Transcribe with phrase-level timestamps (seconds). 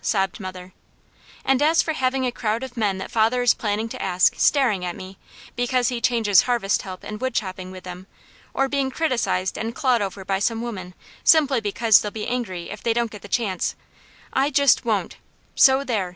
[0.00, 0.72] sobbed mother.
[1.44, 4.86] "And as for having a crowd of men that father is planning to ask, staring
[4.86, 5.18] at me,
[5.54, 8.06] because he changes harvest help and wood chopping with them,
[8.54, 10.94] or being criticised and clawed over by some women
[11.24, 13.74] simply because they'll be angry if they don't get the chance,
[14.32, 15.18] I just won't
[15.54, 16.10] so there!